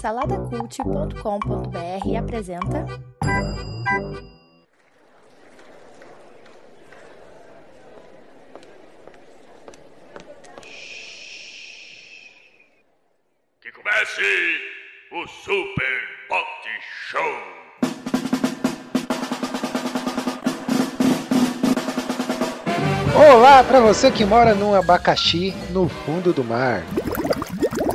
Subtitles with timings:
[0.00, 2.84] Saladacult.com.br apresenta.
[13.60, 14.60] Que comece
[15.12, 16.68] o Super Pot
[17.08, 17.22] Show!
[23.14, 26.82] Olá para você que mora num abacaxi no fundo do mar.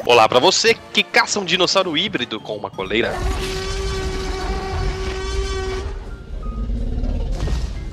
[0.09, 3.11] Olá pra você que caça um dinossauro híbrido com uma coleira.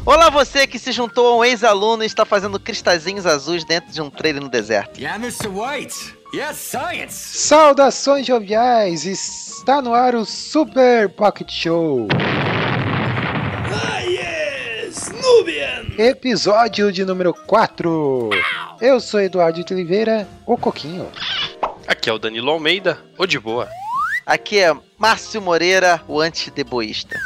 [0.07, 4.01] Olá você que se juntou a um ex-aluno e está fazendo cristalzinhos azuis dentro de
[4.01, 4.97] um trailer no deserto.
[4.97, 5.49] Yeah, Mr.
[5.49, 6.17] White.
[6.33, 7.37] Yes, science.
[7.37, 9.05] Saudações joviais!
[9.05, 12.07] Está no ar o Super Pocket Show.
[13.73, 15.09] Ah, yes!
[15.21, 15.87] Nubian!
[15.99, 18.31] Episódio de número 4.
[18.81, 21.11] Eu sou Eduardo de Oliveira, o Coquinho.
[21.87, 23.69] Aqui é o Danilo Almeida, ou de boa.
[24.25, 27.19] Aqui é Márcio Moreira, o antideboísta.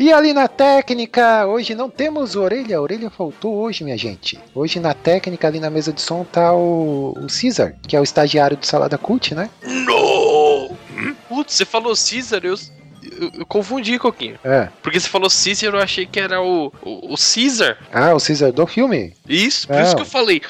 [0.00, 4.40] E ali na técnica, hoje não temos orelha, a orelha faltou hoje, minha gente.
[4.54, 8.02] Hoje na técnica, ali na mesa de som, tá o, o Caesar, que é o
[8.02, 9.50] estagiário do Salada Cult, né?
[9.62, 10.74] No!
[11.28, 12.56] Putz, você falou Caesar, eu,
[13.02, 14.38] eu, eu confundi, Coquinho.
[14.44, 14.68] É.
[14.82, 17.78] Porque você falou Caesar, eu achei que era o, o, o Caesar.
[17.92, 19.14] Ah, o Caesar do filme?
[19.28, 19.82] Isso, por Não.
[19.82, 20.42] isso que eu falei.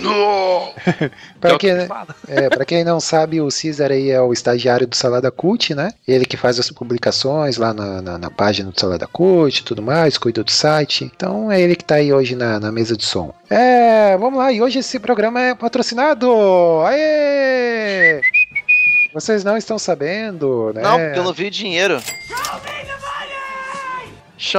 [0.00, 0.72] No!
[1.40, 2.16] Pra que quem, fala.
[2.28, 5.92] é, pra quem não sabe, o Caesar aí é o estagiário do Salada Cult, né?
[6.08, 9.82] Ele que faz as publicações lá na, na, na página do Salada Cult e tudo
[9.82, 11.10] mais, cuida do site.
[11.14, 13.34] Então é ele que tá aí hoje na, na mesa de som.
[13.50, 16.26] É, vamos lá, e hoje esse programa é patrocinado!
[16.86, 18.20] Aê!
[19.16, 20.82] Vocês não estão sabendo, né?
[20.82, 22.02] Não, porque eu não vi o dinheiro.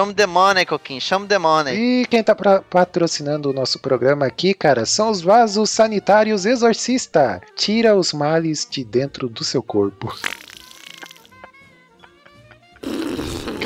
[0.07, 0.99] Me the money, Coquinho.
[1.19, 1.75] Me the money.
[1.75, 7.39] E quem tá patrocinando o nosso programa aqui, cara, são os vasos sanitários exorcista.
[7.55, 10.11] Tira os males de dentro do seu corpo.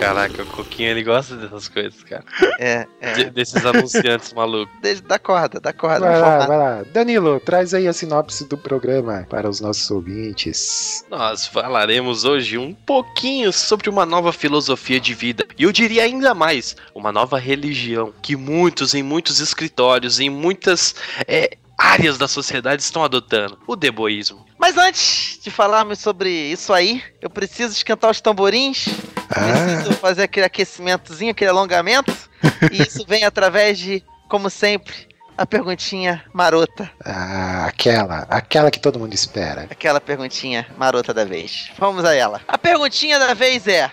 [0.01, 2.23] Caraca, o Coquinho ele gosta dessas coisas, cara.
[2.57, 3.29] É, De- é.
[3.29, 4.73] desses anunciantes malucos.
[4.81, 5.99] Desde, dá corda, dá corda.
[5.99, 6.83] Vai lá, vai lá.
[6.91, 11.05] Danilo, traz aí a sinopse do programa para os nossos ouvintes.
[11.07, 15.45] Nós falaremos hoje um pouquinho sobre uma nova filosofia de vida.
[15.55, 20.95] E eu diria ainda mais, uma nova religião que muitos em muitos escritórios, em muitas
[21.27, 24.45] é, áreas da sociedade estão adotando: o deboísmo.
[24.59, 28.85] Mas antes de falarmos sobre isso aí, eu preciso esquentar os tamborins.
[29.29, 32.13] Ah, Preciso fazer aquele aquecimentozinho, aquele alongamento.
[32.71, 34.93] e isso vem através de, como sempre,
[35.37, 36.91] a perguntinha marota.
[37.03, 39.67] ah, aquela, aquela que todo mundo espera.
[39.69, 41.71] Aquela perguntinha marota da vez.
[41.79, 42.41] Vamos a ela.
[42.47, 43.91] A perguntinha da vez é: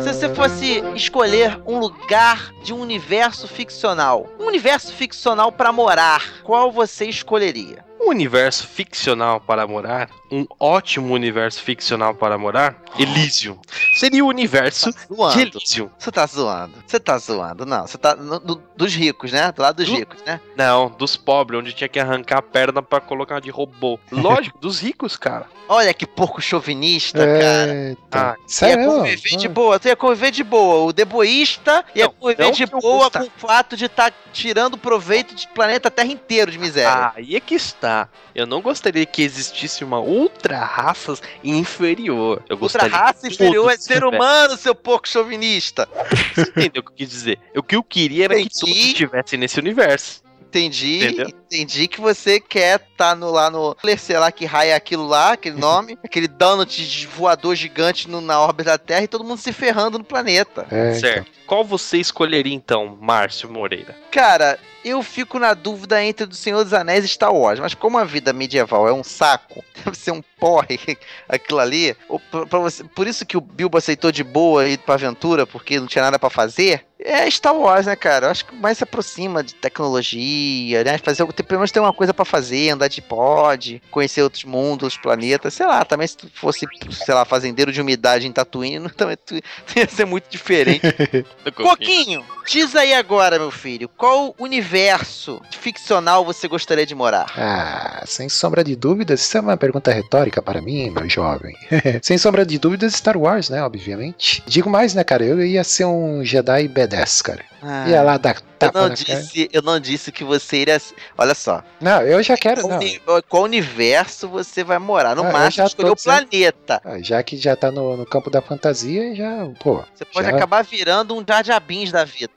[0.00, 6.22] Se você fosse escolher um lugar de um universo ficcional, um universo ficcional pra morar,
[6.44, 7.84] qual você escolheria?
[8.04, 13.58] Um universo ficcional para morar, um ótimo universo ficcional para morar, Elysium.
[13.98, 15.40] Seria o universo Tá de.
[15.42, 15.88] Elysium.
[15.98, 16.74] Você tá zoando.
[16.86, 17.64] Você tá zoando.
[17.64, 19.50] Não, você tá no- do- dos ricos, né?
[19.52, 20.40] Do lado dos Do- ricos, né?
[20.56, 23.98] Não, dos pobres, onde tinha que arrancar a perna pra colocar de robô.
[24.12, 25.46] Lógico, dos ricos, cara.
[25.66, 27.74] Olha que porco chauvinista, cara.
[27.74, 27.98] Eita.
[28.12, 28.86] Ah, Ia Sério?
[28.86, 30.84] conviver de Ah, boa, tu ia conviver de boa.
[30.84, 35.34] O deboísta ia Não, conviver não de boa com o fato de estar tirando proveito
[35.34, 36.90] de planeta Terra inteiro de miséria.
[36.90, 37.93] Ah, aí é que está.
[38.34, 42.42] Eu não gostaria que existisse uma outra raça inferior.
[42.48, 45.88] Eu Outra raça que inferior é ser humano, seu porco chauvinista.
[46.34, 47.38] Você entendeu o que eu quis dizer?
[47.56, 48.60] O que eu queria era que Entendi.
[48.60, 50.22] todos estivessem nesse universo.
[50.54, 51.28] Entendi, Entendeu?
[51.28, 53.76] entendi que você quer estar no, lá no.
[53.98, 55.98] Sei lá que raio é aquilo lá, aquele nome.
[56.04, 59.98] aquele donut de voador gigante no- na órbita da Terra e todo mundo se ferrando
[59.98, 60.66] no planeta.
[60.70, 61.30] é, certo.
[61.46, 63.94] Qual você escolheria então, Márcio Moreira?
[64.10, 67.98] Cara, eu fico na dúvida entre do Senhor dos Anéis e Star Wars, mas como
[67.98, 70.78] a vida medieval é um saco, deve ser um porre
[71.28, 74.78] aquilo ali, ou pra- pra você- por isso que o Bilbo aceitou de boa ir
[74.78, 78.26] pra aventura, porque não tinha nada pra fazer, é Star Wars, né, cara?
[78.26, 80.96] Eu acho que mais se aproxima de tecnologia, né?
[80.98, 84.96] Fazer, pelo menos ter uma coisa pra fazer, andar de pod, conhecer outros mundos, outros
[85.00, 89.16] planetas, sei lá, também se tu fosse, sei lá, fazendeiro de umidade em Tatooine, também
[89.24, 89.34] tu-
[89.76, 90.82] ia ser muito diferente.
[91.54, 97.26] Coquinho, diz aí agora, meu filho, qual universo ficcional você gostaria de morar?
[97.36, 101.56] Ah, sem sombra de dúvidas, isso é uma pergunta retórica para mim, meu jovem.
[102.02, 103.62] sem sombra de dúvidas, Star Wars, né?
[103.62, 104.42] Obviamente.
[104.46, 105.24] Digo mais, né, cara?
[105.24, 107.44] Eu ia ser um Jedi B10, cara.
[107.62, 109.20] Ah, Ia lá dar eu tapa não na cara.
[109.20, 110.80] disse, eu não disse que você iria.
[111.16, 112.62] Olha só, Não, eu já quero.
[112.62, 113.22] qual, Não.
[113.28, 115.14] qual universo você vai morar?
[115.14, 116.80] No Ah, eu máximo, escolher o planeta.
[116.84, 119.84] Ah, Já que já tá no, no campo da fantasia, já, pô.
[119.94, 120.36] Você pode Já.
[120.36, 121.22] acabar virando um
[121.60, 122.32] Binks da vida.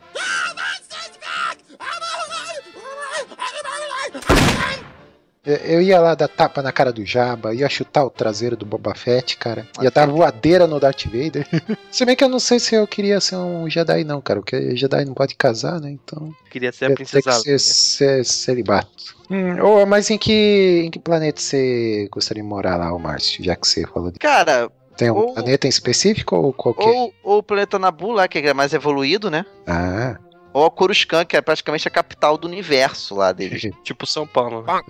[5.48, 8.94] Eu ia lá dar tapa na cara do Jabba, ia chutar o traseiro do Boba
[8.94, 9.66] Fett, cara.
[9.82, 11.48] Ia dar voadeira no Darth Vader.
[11.90, 14.42] se bem que eu não sei se eu queria ser um Jedi, não, cara.
[14.42, 15.90] Porque Jedi não pode casar, né?
[15.90, 16.36] Então.
[16.52, 19.16] Queria ser a princesa que ser, ser celibato.
[19.30, 23.44] Hum, mas em que, em que planeta você gostaria de morar lá, o Márcio?
[23.44, 24.20] Já que você falou de.
[24.20, 26.84] Cara, Tem um ou- planeta em específico ou qualquer?
[26.86, 29.46] ou, ou o planeta Nabu lá, que é mais evoluído, né?
[29.66, 30.18] Ah,
[30.54, 33.62] Ou a Coruscant, que é praticamente a capital do universo lá deles.
[33.84, 34.64] Tipo São Paulo.
[34.64, 34.82] né?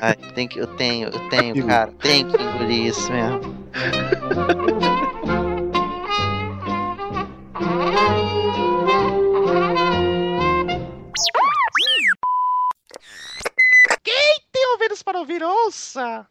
[0.00, 1.68] Ai, tem que, eu tenho, eu tenho, Amigo.
[1.68, 1.92] cara.
[2.00, 3.60] Tem que engolir isso mesmo.
[14.52, 16.26] Tem ouvidos para ouvir, ouça!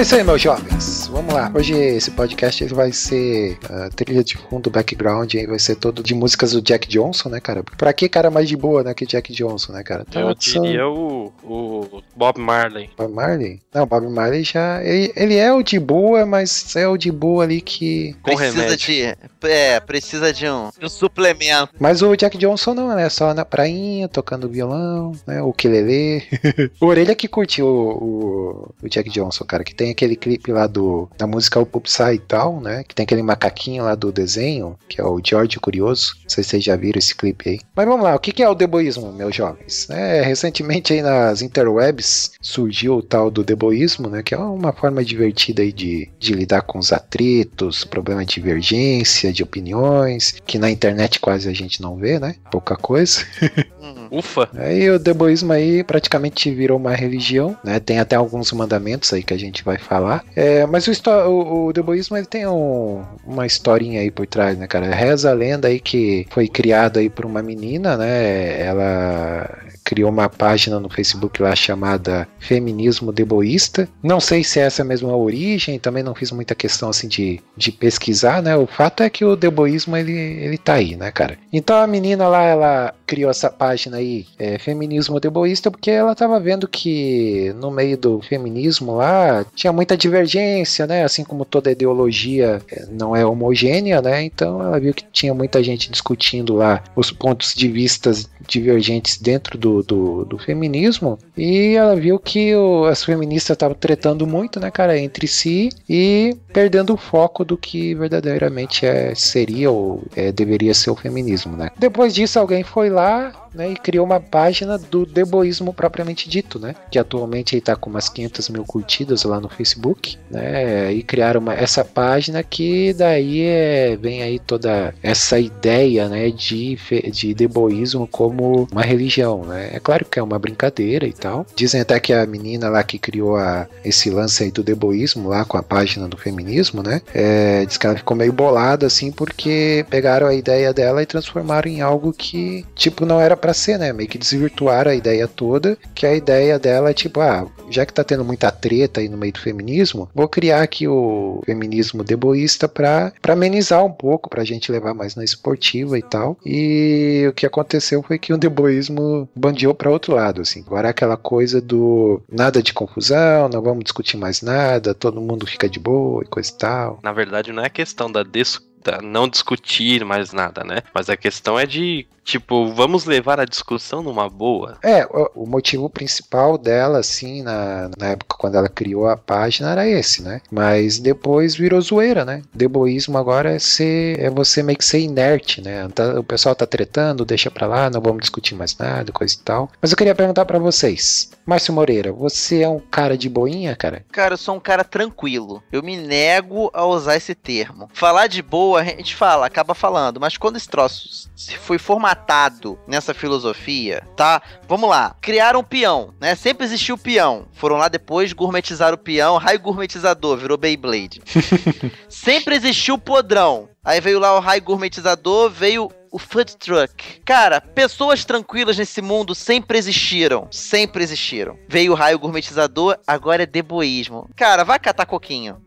[0.00, 0.79] Isso aí, meus jovens.
[1.20, 1.52] Vamos lá.
[1.54, 6.02] Hoje esse podcast ele vai ser a trilha de fundo, background, aí vai ser todo
[6.02, 7.62] de músicas do Jack Johnson, né, cara?
[7.62, 10.06] Pra que cara mais de boa, né, que Jack Johnson, né, cara?
[10.14, 12.88] Eu são- diria o, o Bob Marley.
[12.96, 13.60] Bob Marley?
[13.74, 14.82] Não, Bob Marley já.
[14.82, 18.16] Ele, ele é o de boa, mas é o de boa ali que.
[18.22, 18.86] Com precisa remédio.
[18.86, 19.14] de.
[19.42, 21.74] É, precisa de um, de um suplemento.
[21.78, 23.10] Mas o Jack Johnson não, né?
[23.10, 25.42] Só na prainha, tocando violão, né?
[25.42, 26.22] O ukulele.
[26.80, 29.62] o Orelha que curtiu o, o, o Jack Johnson, cara.
[29.62, 32.84] Que tem aquele clipe lá do da música O Upside Down, né?
[32.84, 36.14] Que tem aquele macaquinho lá do desenho, que é o George Curioso.
[36.22, 37.60] Não sei se vocês já viram esse clipe aí.
[37.74, 39.88] Mas vamos lá, o que que é o deboísmo, meus jovens?
[39.90, 44.22] É, recentemente aí nas interwebs surgiu o tal do deboísmo, né?
[44.22, 49.32] Que é uma forma divertida aí de, de lidar com os atritos, problema de divergência,
[49.32, 52.36] de opiniões, que na internet quase a gente não vê, né?
[52.50, 53.20] Pouca coisa.
[54.10, 54.48] Ufa!
[54.56, 57.78] Aí o deboísmo aí praticamente virou uma religião, né?
[57.78, 60.24] Tem até alguns mandamentos aí que a gente vai falar.
[60.34, 60.92] É, mas o,
[61.28, 64.94] o, o deboísmo ele tem um- uma historinha aí por trás, né, cara?
[64.94, 68.60] Reza a lenda aí que foi criado aí por uma menina, né?
[68.60, 69.48] Ela
[69.90, 73.88] criou uma página no Facebook lá chamada Feminismo Deboísta.
[74.00, 77.40] Não sei se essa é mesmo a origem, também não fiz muita questão assim de,
[77.56, 78.56] de pesquisar, né?
[78.56, 81.36] O fato é que o deboísmo ele, ele tá aí, né, cara?
[81.52, 86.38] Então a menina lá, ela criou essa página aí, é, Feminismo Deboísta, porque ela tava
[86.38, 91.02] vendo que no meio do feminismo lá tinha muita divergência, né?
[91.02, 94.22] Assim como toda ideologia é, não é homogênea, né?
[94.22, 99.58] Então ela viu que tinha muita gente discutindo lá os pontos de vistas divergentes dentro
[99.58, 104.70] do, do, do feminismo e ela viu que o- as feministas estavam tretando muito, né,
[104.70, 110.74] cara, entre si e perdendo o foco do que verdadeiramente é, seria ou é, deveria
[110.74, 111.70] ser o feminismo, né?
[111.78, 116.74] Depois disso, alguém foi lá né, e criou uma página do deboísmo propriamente dito, né?
[116.90, 120.92] Que atualmente está com umas 500 mil curtidas lá no Facebook, né?
[120.92, 126.78] E criaram uma- essa página que daí é, vem aí toda essa ideia, né, de,
[127.12, 129.70] de deboísmo como uma religião, né?
[129.72, 131.46] É claro que é uma brincadeira e tal.
[131.56, 135.44] Dizem até que a menina lá que criou a, esse lance aí do deboísmo lá
[135.44, 137.00] com a página do feminismo, né?
[137.14, 141.68] É, diz que ela ficou meio bolada assim porque pegaram a ideia dela e transformaram
[141.70, 143.92] em algo que tipo não era pra ser, né?
[143.92, 147.92] Meio que desvirtuaram a ideia toda, que a ideia dela é tipo, ah, já que
[147.92, 152.68] tá tendo muita treta aí no meio do feminismo, vou criar aqui o feminismo deboísta
[152.68, 156.36] pra, pra amenizar um pouco, pra gente levar mais na esportiva e tal.
[156.44, 160.62] E o que aconteceu foi que o deboísmo bandeou pra outro lado, assim.
[160.66, 165.68] Agora aquela coisa do nada de confusão, não vamos discutir mais nada, todo mundo fica
[165.68, 166.98] de boa e coisa e tal.
[167.02, 170.78] Na verdade, não é questão da, dis- da não discutir mais nada, né?
[170.94, 174.78] Mas a questão é de, tipo, vamos levar a discussão numa boa.
[174.82, 179.70] É, o, o motivo principal dela, assim, na, na época quando ela criou a página
[179.72, 180.40] era esse, né?
[180.50, 182.42] Mas depois virou zoeira, né?
[182.54, 185.88] Deboísmo agora é ser, é você meio que ser inerte, né?
[185.94, 189.38] Tá- o pessoal tá tretando, deixa pra lá, não vamos discutir mais nada, coisa e
[189.38, 189.70] tal.
[189.80, 191.30] Mas eu queria perguntar pra vocês.
[191.44, 194.04] Márcio Moreira, você é um cara de boinha, cara?
[194.12, 195.62] Cara, eu sou um cara tranquilo.
[195.72, 197.88] Eu me nego a usar esse termo.
[197.92, 200.20] Falar de boa, a gente fala, acaba falando.
[200.20, 201.78] Mas quando esse troço se foi
[202.10, 204.42] formatado nessa filosofia, tá?
[204.66, 205.14] Vamos lá.
[205.20, 206.34] Criaram um peão, né?
[206.34, 207.46] Sempre existiu o peão.
[207.52, 209.36] Foram lá depois, gourmetizaram o peão.
[209.36, 211.22] Raio gourmetizador, virou Beyblade.
[212.08, 213.68] Sempre existiu o podrão.
[213.84, 217.20] Aí veio lá o raio gourmetizador, veio o food truck.
[217.24, 220.48] Cara, pessoas tranquilas nesse mundo sempre existiram.
[220.50, 221.56] Sempre existiram.
[221.66, 224.28] Veio o raio gourmetizador, agora é deboísmo.
[224.36, 225.62] Cara, vai catar coquinho.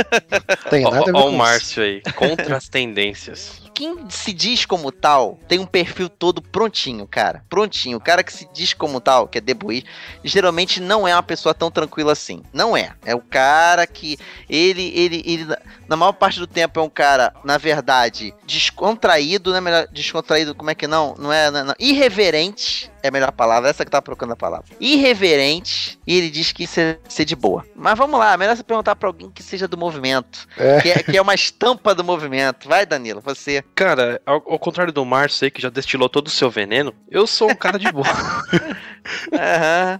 [0.70, 1.36] Tem Ó nada a ver ó com o isso.
[1.36, 3.61] Márcio aí, contra as tendências.
[3.74, 7.44] Quem se diz como tal tem um perfil todo prontinho, cara.
[7.48, 7.98] Prontinho.
[7.98, 9.88] O cara que se diz como tal, que é deboísta,
[10.24, 12.42] geralmente não é uma pessoa tão tranquila assim.
[12.52, 12.92] Não é.
[13.04, 15.56] É o cara que ele, ele, ele,
[15.88, 19.60] na maior parte do tempo é um cara, na verdade, descontraído, né?
[19.60, 21.14] Melhor, descontraído, como é que não?
[21.18, 21.74] Não é, não, não.
[21.78, 22.90] irreverente.
[23.02, 24.66] É a melhor palavra, essa que tá procurando a palavra.
[24.78, 27.66] Irreverente, e ele diz que isso é ser de boa.
[27.74, 30.46] Mas vamos lá, é melhor você perguntar pra alguém que seja do movimento.
[30.56, 30.80] É.
[30.80, 32.68] Que, é, que é uma estampa do movimento.
[32.68, 33.61] Vai, Danilo, você.
[33.74, 37.26] Cara, ao, ao contrário do Márcio aí, que já destilou todo o seu veneno, eu
[37.26, 38.06] sou um cara de boa.
[39.32, 39.98] Aham.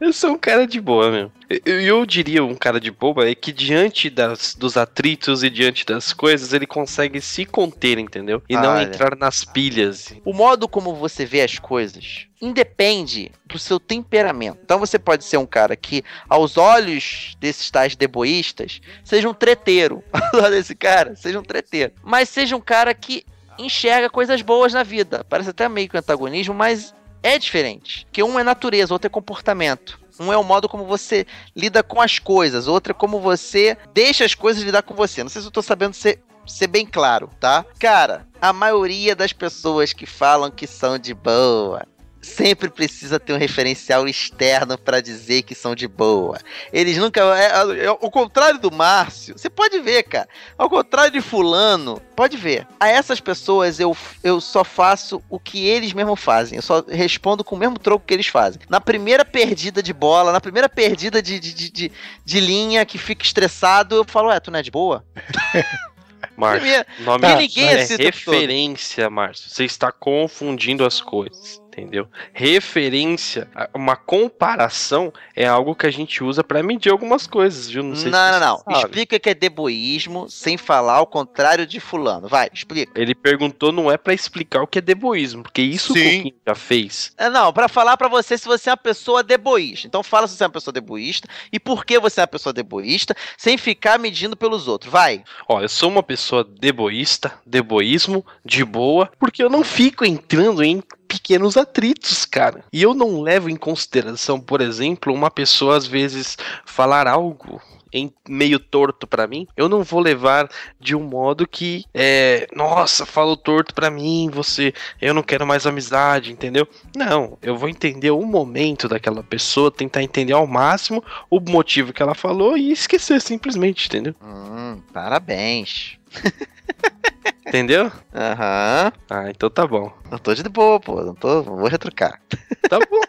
[0.00, 1.32] Eu sou um cara de boa, meu.
[1.64, 5.86] Eu, eu diria um cara de boa é que diante das, dos atritos e diante
[5.86, 8.42] das coisas, ele consegue se conter, entendeu?
[8.48, 8.82] E não Olha.
[8.84, 10.12] entrar nas pilhas.
[10.24, 14.58] O modo como você vê as coisas independe do seu temperamento.
[14.62, 20.02] Então você pode ser um cara que, aos olhos desses tais deboístas, seja um treteiro.
[20.12, 21.92] Aos olhos desse cara, seja um treteiro.
[22.02, 23.24] Mas seja um cara que
[23.58, 25.24] enxerga coisas boas na vida.
[25.28, 26.94] Parece até meio que um antagonismo, mas
[27.26, 28.04] é diferente.
[28.06, 29.98] Porque um é natureza, outro é comportamento.
[30.18, 34.24] Um é o modo como você lida com as coisas, outro é como você deixa
[34.24, 35.22] as coisas lidar com você.
[35.22, 37.66] Não sei se eu tô sabendo ser, ser bem claro, tá?
[37.78, 41.82] Cara, a maioria das pessoas que falam que são de boa
[42.26, 46.38] sempre precisa ter um referencial externo pra dizer que são de boa.
[46.72, 47.20] Eles nunca.
[47.38, 50.28] É, é, ao contrário do Márcio, você pode ver, cara.
[50.58, 52.66] Ao contrário de Fulano, pode ver.
[52.78, 56.56] A essas pessoas eu, eu só faço o que eles mesmos fazem.
[56.56, 58.60] Eu só respondo com o mesmo troco que eles fazem.
[58.68, 61.92] Na primeira perdida de bola, na primeira perdida de, de, de, de,
[62.24, 65.04] de linha que fica estressado, eu falo, ué, tu não é de boa?
[66.36, 69.48] Márcio, Minha- o nome Tá, é ninguém é o referência, Márcio.
[69.50, 71.60] Você está confundindo as coisas.
[71.76, 72.08] Entendeu?
[72.32, 77.82] Referência, a- uma comparação é algo que a gente usa pra medir algumas coisas, viu?
[77.82, 78.58] Não, sei se não, não.
[78.60, 78.78] sabe.
[78.78, 82.28] Explica que é deboísmo sem falar ao contrário de fulano.
[82.28, 82.98] Vai, explica.
[82.98, 86.16] Ele perguntou, não é pra explicar o que é deboísmo, porque isso o Sim.
[86.16, 87.12] Coquinho já fez.
[87.18, 89.86] É, não, pra falar pra você se você é uma pessoa deboísta.
[89.86, 92.52] Então fala se você é uma pessoa deboísta e por que você é uma pessoa
[92.54, 94.90] deboísta, sem ficar medindo pelos outros.
[94.90, 95.22] Vai.
[95.46, 100.82] Ó, eu sou uma pessoa deboísta, deboísmo, de boa, porque eu não fico entrando em
[101.06, 102.64] pequenos atritos, cara.
[102.72, 107.60] E eu não levo em consideração, por exemplo, uma pessoa às vezes falar algo
[107.92, 110.48] em meio torto pra mim, eu não vou levar
[110.80, 115.66] de um modo que é, nossa, falou torto pra mim, você, eu não quero mais
[115.66, 116.66] amizade, entendeu?
[116.94, 122.02] Não, eu vou entender o momento daquela pessoa, tentar entender ao máximo o motivo que
[122.02, 124.14] ela falou e esquecer simplesmente, entendeu?
[124.22, 125.98] Hum, parabéns.
[127.46, 127.90] Entendeu?
[128.14, 128.92] Aham.
[129.10, 129.92] Ah, então tá bom.
[130.10, 131.02] Não tô de boa, pô.
[131.02, 131.42] Não tô.
[131.42, 132.20] Vou retrucar.
[132.68, 133.00] Tá bom.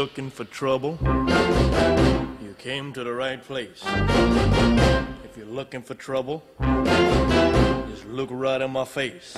[0.00, 0.96] looking for trouble,
[2.42, 3.82] you came to the right place.
[5.26, 6.42] If you're looking for trouble,
[7.90, 9.34] just look right in my face.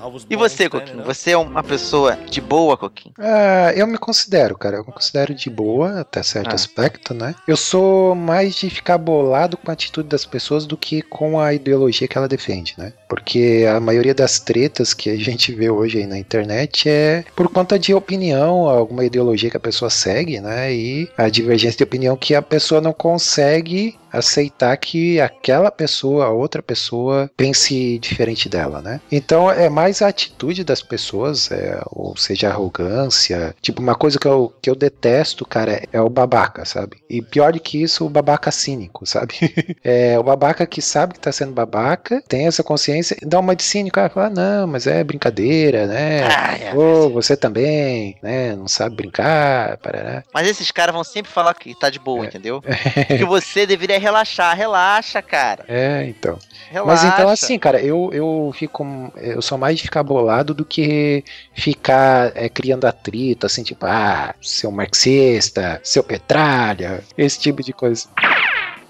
[0.00, 1.02] I was E você, Coquinho?
[1.02, 3.12] Você é uma pessoa de boa, Coquinho?
[3.18, 4.76] Ah, eu me considero, cara.
[4.76, 6.54] Eu me considero de boa até certo Ah.
[6.54, 7.34] aspecto, né?
[7.48, 11.52] Eu sou mais de ficar bolado com a atitude das pessoas do que com a
[11.52, 12.92] ideologia que ela defende, né?
[13.08, 17.48] Porque a maioria das tretas que a gente vê hoje aí na internet é por
[17.48, 20.72] conta de opinião, alguma ideologia que a pessoa segue, né?
[20.72, 26.30] E a divergência de opinião que a pessoa não consegue aceitar que aquela pessoa, a
[26.30, 29.00] outra pessoa, pense diferente dela, né?
[29.10, 33.54] Então é mais a atitude das pessoas, é, ou seja, a arrogância.
[33.60, 36.98] Tipo, uma coisa que eu, que eu detesto, cara, é, é o babaca, sabe?
[37.08, 39.34] E pior do que isso, o babaca cínico, sabe?
[39.84, 43.62] é o babaca que sabe que tá sendo babaca, tem essa consciência, dá uma de
[43.62, 46.22] cínico, "Ah, não, mas é brincadeira, né?
[46.24, 46.74] Ah, é.
[46.74, 48.54] Ô, você também, né?
[48.56, 50.22] Não sabe brincar, parará.
[50.32, 52.28] Mas esses caras vão sempre falar que tá de boa, É.
[52.28, 52.62] entendeu?
[53.06, 54.56] que você deveria relaxar.
[54.56, 55.64] Relaxa, cara.
[55.68, 56.38] É, então.
[56.70, 57.02] Relaxa.
[57.04, 58.84] Mas então, assim, cara, eu, eu fico.
[59.16, 61.24] Eu sou mais de ficar bolado do que
[61.54, 68.08] ficar é, criando atrito, assim, tipo, ah, seu marxista, seu petralha, esse tipo de coisa.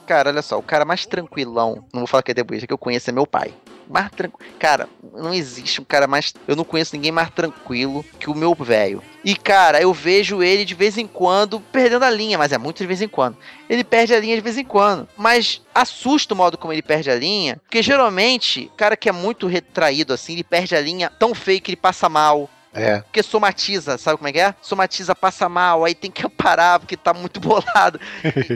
[0.07, 2.79] Cara, olha só, o cara mais tranquilão, não vou falar que é deboísta, que eu
[2.79, 3.53] conheço é meu pai.
[3.89, 4.53] Mais tranquilo.
[4.59, 6.35] Cara, não existe um cara mais.
[6.47, 9.03] Eu não conheço ninguém mais tranquilo que o meu velho.
[9.25, 12.79] E, cara, eu vejo ele de vez em quando perdendo a linha, mas é muito
[12.79, 13.37] de vez em quando.
[13.69, 15.09] Ele perde a linha de vez em quando.
[15.17, 19.47] Mas assusta o modo como ele perde a linha, porque geralmente, cara que é muito
[19.47, 22.49] retraído assim, ele perde a linha tão feio que ele passa mal.
[22.73, 23.01] É.
[23.01, 24.55] Porque somatiza, sabe como é que é?
[24.61, 28.01] Somatiza, passa mal, aí tem que parar porque tá muito bolado.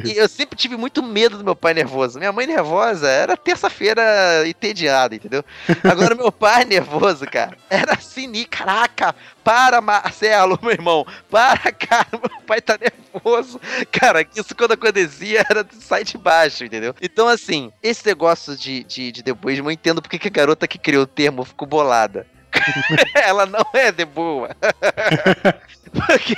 [0.05, 2.19] E, eu sempre tive muito medo do meu pai nervoso.
[2.19, 4.03] Minha mãe nervosa era terça-feira
[4.47, 5.45] entediada, entendeu?
[5.83, 12.41] Agora meu pai nervoso, cara, era assim, caraca, para Marcelo, meu irmão, para, cara, meu
[12.47, 13.61] pai tá nervoso.
[13.91, 16.95] Cara, isso quando acontecia era de sai de baixo, entendeu?
[17.01, 20.79] Então, assim, esse negócio de, de, de deboísmo, eu entendo porque que a garota que
[20.79, 22.27] criou o termo ficou bolada.
[23.15, 24.51] ela não é de boa.
[25.93, 26.35] Porque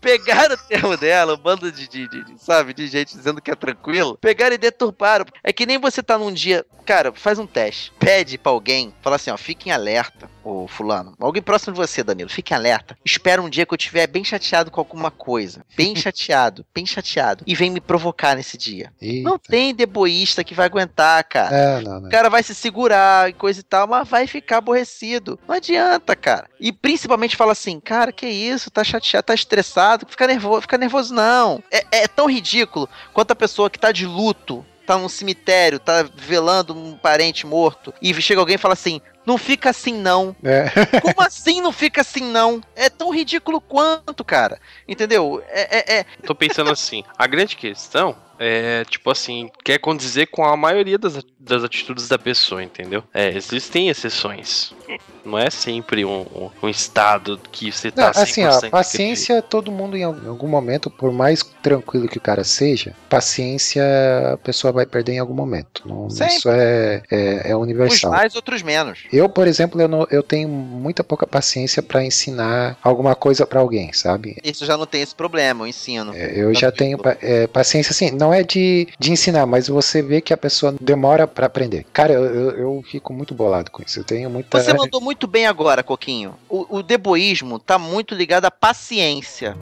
[0.00, 3.54] pegaram o termo dela, um bando de, de, de, sabe, de gente dizendo que é
[3.54, 5.26] tranquilo, pegaram e deturparam.
[5.42, 9.16] É que nem você tá num dia, cara, faz um teste, pede pra alguém, fala
[9.16, 12.96] assim, ó, fique em alerta, ô fulano, alguém próximo de você, Danilo, fique em alerta,
[13.04, 17.44] espera um dia que eu estiver bem chateado com alguma coisa, bem chateado, bem chateado,
[17.46, 18.90] e vem me provocar nesse dia.
[19.00, 19.28] Eita.
[19.28, 21.54] Não tem deboísta que vai aguentar, cara.
[21.54, 22.08] É, não, não.
[22.08, 25.38] O cara vai se segurar e coisa e tal, mas vai ficar aborrecido.
[25.46, 26.48] Não adianta, cara.
[26.58, 31.14] E principalmente fala assim, cara, que isso, tá chateado, tá estressado, fica nervoso, fica nervoso
[31.14, 31.62] não.
[31.70, 36.06] É, é tão ridículo quanto a pessoa que tá de luto, tá num cemitério, tá
[36.14, 40.36] velando um parente morto, e chega alguém e fala assim, não fica assim não.
[40.44, 40.68] É.
[41.00, 42.60] Como assim não fica assim não?
[42.76, 44.60] É tão ridículo quanto, cara.
[44.86, 45.42] Entendeu?
[45.48, 50.44] É, é, é- Tô pensando assim, a grande questão é, tipo assim, quer condizer com
[50.44, 53.02] a maioria das, das atitudes da pessoa, entendeu?
[53.12, 54.74] É, existem exceções.
[55.24, 59.72] Não é sempre um, um, estado que você tá Não, assim, 100% ó, paciência, todo
[59.72, 63.82] mundo em algum momento, por mais tranquilo que o cara seja, paciência
[64.32, 65.82] a pessoa vai perder em algum momento.
[65.86, 68.10] Não- isso é, é, é uns universal.
[68.10, 69.00] mais, outros menos.
[69.12, 73.60] Eu, por exemplo, eu, não- eu tenho muita pouca paciência pra ensinar alguma coisa pra
[73.60, 74.36] alguém, sabe?
[74.44, 76.12] Isso já não tem esse problema, eu ensino.
[76.14, 80.20] É, Eu já tenho é, paciência, assim, não é de, de ensinar, mas você vê
[80.20, 81.86] que a pessoa demora pra aprender.
[81.92, 84.00] Cara, eu, eu, eu fico muito bolado com isso.
[84.00, 84.60] Eu tenho muita.
[84.60, 86.34] Você mandou muito bem agora, Coquinho.
[86.48, 89.56] O, o deboísmo tá muito ligado à paciência.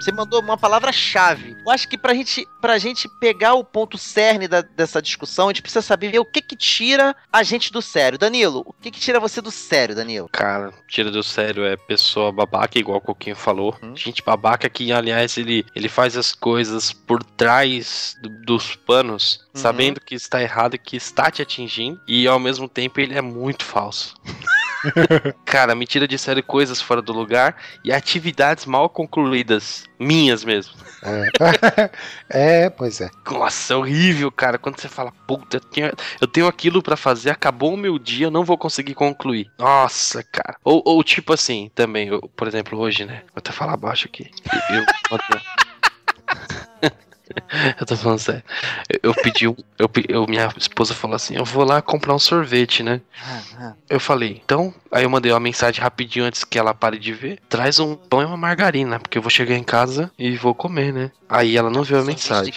[0.00, 1.56] Você mandou uma palavra-chave.
[1.64, 5.50] Eu acho que pra gente, pra gente pegar o ponto cerne da- dessa discussão, a
[5.52, 8.18] gente precisa saber o que que tira a gente do sério.
[8.18, 10.28] Danilo, o que que tira você do sério, Danilo?
[10.32, 13.76] Cara, tira do sério, é pessoa babaca, igual o Coquinho falou.
[13.82, 13.94] Hum.
[13.94, 19.60] Gente babaca que, aliás, ele, ele faz as coisas por trás do- dos panos, Uhum.
[19.60, 23.20] sabendo que está errado e que está te atingindo, e ao mesmo tempo ele é
[23.20, 24.14] muito falso.
[25.44, 30.74] Cara, me tira de sério coisas fora do lugar e atividades mal concluídas, minhas mesmo.
[31.02, 31.90] É.
[32.32, 33.10] É, pois é.
[33.28, 34.56] Nossa, é horrível, cara.
[34.56, 38.26] Quando você fala, puta, eu tenho, eu tenho aquilo pra fazer, acabou o meu dia,
[38.26, 39.50] eu não vou conseguir concluir.
[39.58, 40.56] Nossa, cara.
[40.62, 43.22] Ou, ou tipo assim, também, eu, por exemplo, hoje, né?
[43.26, 44.30] Vou até falar baixo aqui.
[44.70, 44.84] Eu,
[47.78, 48.42] eu tô falando sério.
[49.02, 49.54] Eu, pedi um.
[49.78, 53.00] Eu, eu- minha esposa falou assim: eu vou lá comprar um sorvete, né?
[53.88, 54.74] Eu falei, então.
[54.90, 57.38] Aí eu mandei uma mensagem rapidinho antes que ela pare de ver.
[57.48, 60.92] Traz um pão e uma margarina, porque eu vou chegar em casa e vou comer,
[60.92, 61.10] né?
[61.28, 62.52] Aí ela não viu a mensagem.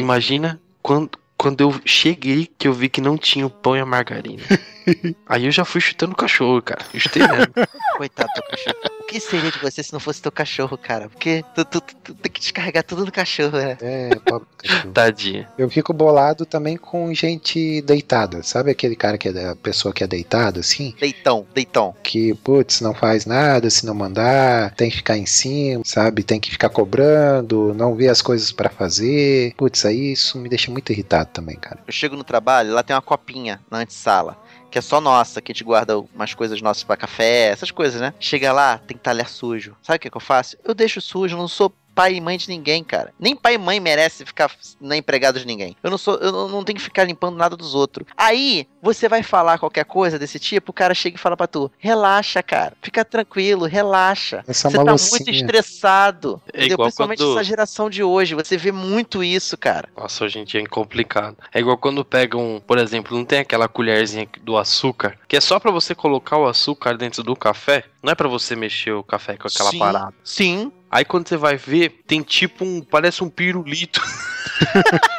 [0.00, 3.86] Imagina quando, quando eu cheguei que eu vi que não tinha o pão e a
[3.86, 4.42] margarina.
[5.28, 6.84] Aí eu já fui chutando o cachorro, cara.
[6.92, 7.52] Eu chutei mesmo.
[7.96, 8.98] Coitado do teu cachorro.
[9.00, 11.08] O que seria de você se não fosse teu cachorro, cara?
[11.08, 13.76] Porque tu, tu- tu- tu tem que descarregar tudo no cachorro, né?
[13.80, 14.92] É, pobre cachorro.
[14.92, 15.48] Tadinha.
[15.56, 18.42] Eu fico bolado também com gente deitada.
[18.42, 20.94] Sabe aquele cara que é a pessoa que é deitada, assim?
[21.00, 21.94] Deitão, deitão.
[22.02, 26.22] Que, putz, não faz nada se não mandar, tem que ficar em cima, sabe?
[26.22, 29.54] Tem que ficar cobrando, não vê as coisas pra fazer.
[29.56, 31.80] Putz, aí isso me deixa muito irritado também, cara.
[31.86, 34.36] Eu chego no trabalho, lá tem uma copinha na antessala.
[34.70, 38.00] Que é só nossa, que a gente guarda umas coisas nossas pra café, essas coisas,
[38.00, 38.12] né?
[38.20, 39.76] Chega lá, tem talher sujo.
[39.82, 40.56] Sabe o que, que eu faço?
[40.64, 43.12] Eu deixo sujo, não sou pai e mãe de ninguém, cara.
[43.18, 44.48] Nem pai e mãe merece ficar
[44.80, 45.74] nem empregado de ninguém.
[45.82, 48.06] Eu não sou, eu não, não tenho que ficar limpando nada dos outros.
[48.16, 51.68] Aí, você vai falar qualquer coisa desse tipo, o cara chega e fala pra tu:
[51.76, 52.76] relaxa, cara.
[52.80, 54.44] Fica tranquilo, relaxa.
[54.46, 55.30] Essa Você tá muito malucinha.
[55.32, 56.40] estressado.
[56.52, 56.78] É entendeu?
[56.78, 58.36] Principalmente quando- essa geração de hoje.
[58.36, 59.88] Você vê muito isso, cara.
[59.96, 61.36] Nossa, hoje em dia é complicado.
[61.52, 65.58] É igual quando pegam, por exemplo, não tem aquela colherzinha do açúcar, que é só
[65.58, 69.36] pra você colocar o açúcar dentro do café, não é pra você mexer o café
[69.36, 70.14] com aquela Sim, parada.
[70.22, 70.72] Sim.
[70.90, 74.00] Aí quando você vai ver, tem tipo um, parece um pirulito.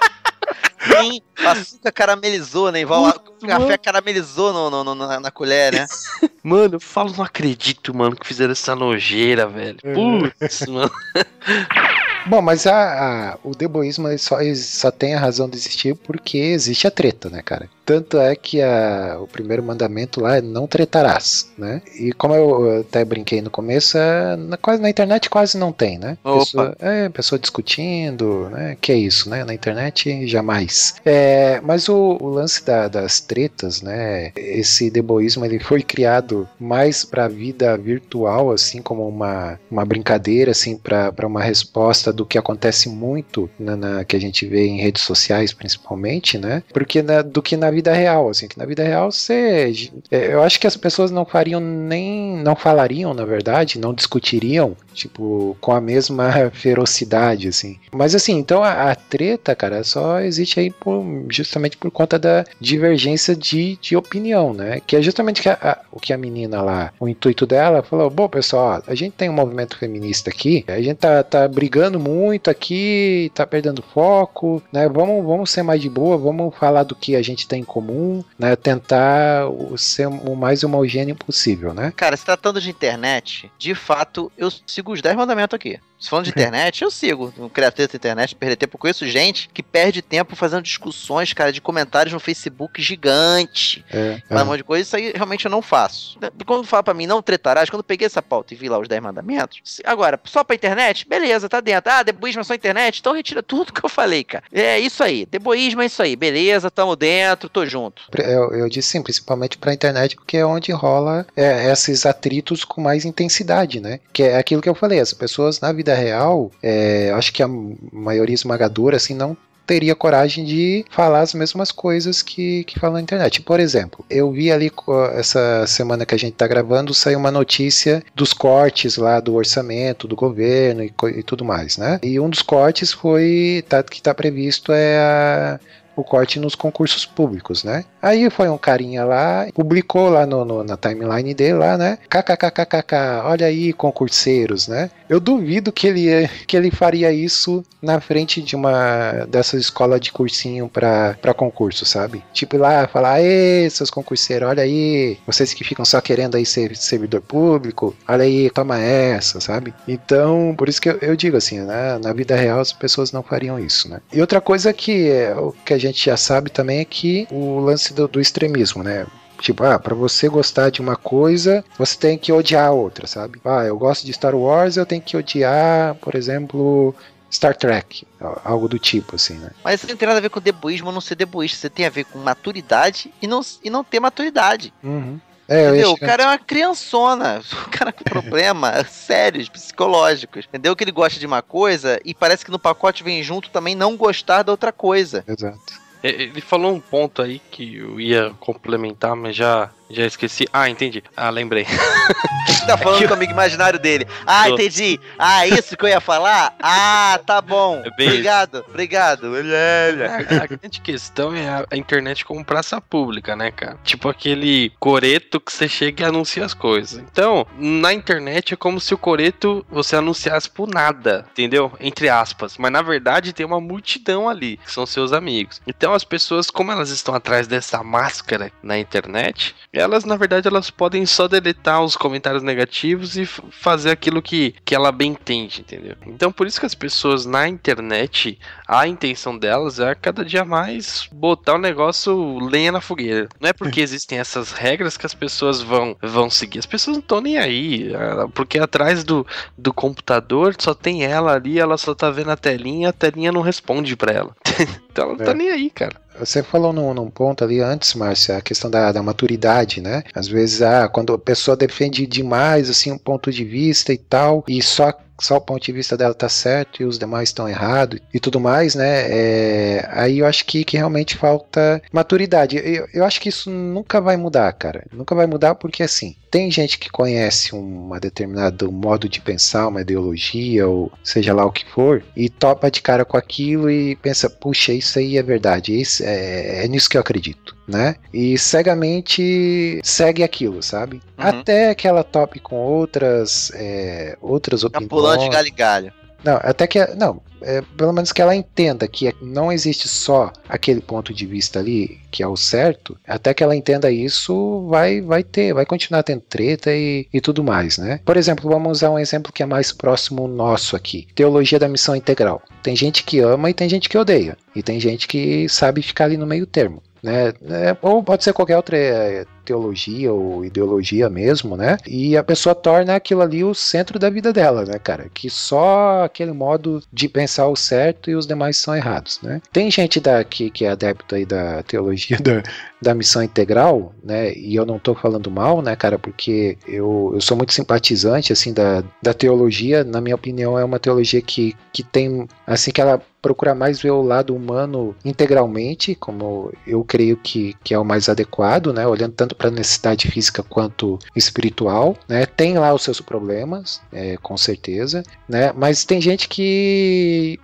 [0.82, 2.82] Sim, o açúcar caramelizou, né?
[2.82, 3.04] Igual
[3.44, 5.86] o café caramelizou no, no- no- na, na colher, né?
[6.42, 9.78] Mano, eu falo, não acredito, mano, que fizeram essa nojeira, velho.
[9.94, 10.90] Putz, mano.
[12.30, 16.86] Bom, mas a, a- o deboísmo só, só tem a razão de existir porque existe
[16.86, 17.68] a treta, né, cara?
[17.84, 21.82] Tanto é que a- o primeiro mandamento lá é não tretarás, né?
[22.00, 25.98] E como eu até brinquei no começo, é, na, quase, na internet quase não tem,
[25.98, 26.18] né?
[26.24, 26.40] Opa.
[26.40, 28.78] Pessoa, é, pessoa discutindo, né?
[28.80, 29.44] Que é isso, né?
[29.44, 30.96] Na internet, jamais.
[31.04, 34.32] É, mas o, o lance da- das tretas, né?
[34.36, 40.52] Esse deboísmo ele foi criado mais para a vida virtual, assim como uma, uma brincadeira,
[40.52, 44.78] assim, para uma resposta do que acontece muito na, na- que a gente vê em
[44.82, 46.62] redes sociais, principalmente, né?
[46.74, 49.72] Porque na- do que na vida real, assim, que na vida real você,
[50.12, 54.76] é, eu acho que as pessoas não fariam nem, não falariam, na verdade, não discutiriam,
[54.94, 57.78] tipo, com a mesma ferocidade, assim.
[57.94, 62.44] Mas assim, então a, a treta, cara, só existe aí por, justamente por conta da
[62.60, 64.82] divergência de, de opinião, né?
[64.86, 68.10] Que é justamente que a- a- o que a menina lá, o intuito dela, falou:
[68.10, 72.50] bom, pessoal, a gente tem um movimento feminista aqui, a gente tá, tá brigando muito
[72.50, 74.88] aqui, tá perdendo foco, né?
[74.90, 78.24] Vamos, vamos ser mais de boa, vamos falar do que a gente tem em comum,
[78.38, 78.56] né?
[78.56, 79.44] Tentar
[79.78, 81.94] ser o mais homogêneo possível, né?
[81.96, 85.80] Cara, se tratando de internet, de fato, eu sigo os 10 mandamentos aqui.
[86.00, 87.34] Se falando de internet, eu sigo.
[87.38, 88.78] Não treta na internet, perder tempo.
[88.78, 93.84] Eu conheço gente que perde tempo fazendo discussões, cara, de comentários no Facebook gigante.
[93.92, 96.18] É, Fala um monte de coisa, isso aí realmente eu não faço.
[96.46, 98.88] Quando fala pra mim, não tretarás, quando eu peguei essa pauta e vi lá os
[98.88, 101.89] 10 mandamentos, agora, só pra internet, beleza, tá dentro.
[101.90, 104.44] Ah, deboísmo é só internet, então retira tudo que eu falei, cara.
[104.52, 108.04] É isso aí, deboísmo é isso aí, beleza, tamo dentro, tô junto.
[108.16, 112.80] Eu, eu disse sim, principalmente pra internet, porque é onde rola é, esses atritos com
[112.82, 114.00] mais intensidade, né?
[114.14, 117.48] Que é aquilo que eu falei, as pessoas na vida real, é, acho que a
[117.48, 119.36] maioria esmagadora, assim, não
[119.70, 123.40] teria coragem de falar as mesmas coisas que, que falam na internet.
[123.40, 124.72] Por exemplo, eu vi ali
[125.14, 130.08] essa semana que a gente tá gravando, saiu uma notícia dos cortes lá do orçamento
[130.08, 132.00] do governo e, e tudo mais, né?
[132.02, 135.60] E um dos cortes foi, tá, que tá previsto é a
[136.00, 137.86] o corte nos concursos públicos, né?
[138.02, 141.98] Aí foi um carinha lá, publicou lá no, no- na timeline dele lá, né?
[142.10, 144.90] KKKKK, olha aí, concurseiros, né?
[145.10, 150.12] Eu duvido que ele, que ele faria isso na frente de uma dessas escolas de
[150.12, 152.24] cursinho pra concurso, sabe?
[152.34, 156.76] Tipo lá falar, ê, seus concurseiros, olha aí, vocês que ficam só querendo aí ser
[156.76, 159.74] servidor público, olha aí, toma essa, sabe?
[159.88, 161.98] Então, por isso que eu, eu digo assim, né?
[162.04, 164.00] Na vida real as pessoas não fariam isso, né?
[164.12, 165.34] E outra coisa que, é,
[165.66, 169.06] que a gente já sabe também é que o lance do, do extremismo, né?
[169.42, 173.40] Tipo, ah, pra você gostar de uma coisa, você tem que odiar a outra, sabe?
[173.46, 176.94] Ah, eu gosto de Star Wars, eu tenho que odiar, por exemplo,
[177.32, 178.06] Star Trek,
[178.44, 179.52] algo do tipo, assim, né?
[179.64, 181.86] Mas isso não tem nada a ver com deboísmo ou não ser deboísta, você tem
[181.86, 184.74] a ver com maturidade e não, e não ter maturidade.
[184.84, 185.20] Uhum.
[185.50, 185.92] É, Entendeu?
[185.94, 187.42] O cara é uma criançona.
[187.66, 190.46] O cara com problemas sérios, psicológicos.
[190.46, 190.76] Entendeu?
[190.76, 193.98] Que ele gosta de uma coisa e parece que no pacote vem junto também não
[193.98, 195.24] gostar da outra coisa.
[195.28, 195.80] Exato.
[196.04, 200.48] Ele falou um ponto aí que eu ia complementar, mas já, já esqueci.
[200.52, 201.04] Ah, entendi.
[201.16, 201.66] Ah, lembrei.
[202.66, 204.08] Tá falando com o amigo imaginário dele.
[204.28, 204.54] Ah, Tô.
[204.54, 205.00] entendi.
[205.18, 206.56] Ah, isso que eu ia falar?
[206.62, 207.82] Ah, tá bom.
[207.84, 209.26] É Obrigado, obrigado.
[209.26, 213.78] A, a grande questão é a, a internet como praça pública, né, cara?
[213.84, 217.00] Tipo aquele coreto que você chega e anuncia as coisas.
[217.00, 221.72] Então, na internet é como se o coreto você anunciasse por nada, entendeu?
[221.80, 222.58] Entre aspas.
[222.58, 225.60] Mas na verdade tem uma multidão ali, que são seus amigos.
[225.66, 230.70] Então as pessoas, como elas estão atrás dessa máscara na internet, elas na verdade elas
[230.70, 235.96] podem só deletar os comentários negativos e fazer aquilo que, que ela bem entende, entendeu?
[236.06, 238.38] Então por isso que as pessoas na internet
[238.68, 243.28] a intenção delas é cada dia mais botar o negócio lenha na fogueira.
[243.40, 246.60] Não é porque existem essas regras que as pessoas vão, vão seguir.
[246.60, 247.94] As pessoas não estão nem aí.
[247.96, 249.26] ah, Porque atrás do,
[249.58, 253.42] do computador só tem ela ali, ela só tá vendo a telinha, a telinha não
[253.42, 254.36] responde pra ela.
[254.92, 255.34] então ela não tá É.
[255.34, 255.96] nem aí, cara.
[256.20, 260.04] Você falou num, num ponto ali antes, Márcia, a questão da, da maturidade, né?
[260.14, 264.44] Às vezes, ah, quando a pessoa defende demais, assim, um ponto de vista e tal,
[264.48, 268.00] e só só o ponto de vista dela tá certo e os demais estão errados
[268.14, 269.06] e tudo mais, né?
[269.10, 272.58] É, aí eu acho que, que realmente falta maturidade.
[272.58, 274.86] Eu, eu acho que isso nunca vai mudar, cara.
[274.92, 279.82] Nunca vai mudar porque, assim, tem gente que conhece uma determinado modo de pensar, uma
[279.82, 284.30] ideologia, ou seja lá o que for, e topa de cara com aquilo e pensa,
[284.30, 287.96] puxa, isso aí é verdade, isso é, é nisso que eu acredito, né?
[288.14, 290.98] E cegamente segue aquilo, sabe?
[291.18, 291.26] Uhum.
[291.26, 294.90] Até que ela tope com outras, é, outras Tá opiniões.
[294.90, 295.94] pulando de galho em galho.
[296.24, 296.86] Não, até que.
[296.96, 301.60] Não, é, pelo menos que ela entenda que não existe só aquele ponto de vista
[301.60, 306.04] ali, que é o certo, até que ela entenda isso, vai, vai ter, vai continuar
[306.04, 308.00] tendo treta e, e tudo mais, né?
[308.04, 311.96] Por exemplo, vamos usar um exemplo que é mais próximo nosso aqui: teologia da missão
[311.96, 312.42] integral.
[312.62, 316.06] Tem gente que ama e tem gente que odeia, e tem gente que sabe ficar
[316.06, 316.84] ali no meio termo.
[317.02, 317.30] Né?
[317.30, 321.78] É, ou pode ser qualquer outra é, teologia ou ideologia mesmo, né?
[321.88, 325.10] E a pessoa torna aquilo ali o centro da vida dela, né, cara?
[325.12, 329.42] Que só aquele modo de pensar o certo e os demais são errados, né?
[329.52, 332.44] Tem gente daqui que é adepto aí da teologia da,
[332.80, 334.34] da missão integral, né?
[334.34, 335.98] E eu não tô falando mal, né, cara?
[335.98, 339.84] Porque eu, eu sou muito simpatizante, assim, da, da teologia.
[339.84, 343.92] Na minha opinião, é uma teologia que, que tem, assim, que ela procura mais ver
[343.92, 348.88] o lado humano integralmente, como eu creio que, que é o mais adequado, né?
[348.88, 352.26] Olhando tanto para a necessidade física quanto espiritual, né?
[352.26, 355.52] Tem lá os seus problemas, é, com certeza, né?
[355.56, 357.40] Mas tem gente que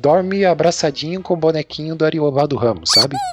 [0.00, 3.16] dorme abraçadinho com o bonequinho do Ariovaldo Ramos, sabe?